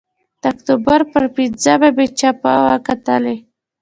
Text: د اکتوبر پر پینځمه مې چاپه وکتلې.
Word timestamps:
د 0.41 0.43
اکتوبر 0.53 0.99
پر 1.11 1.23
پینځمه 1.35 1.89
مې 1.95 2.05
چاپه 2.19 2.51
وکتلې. 2.67 3.35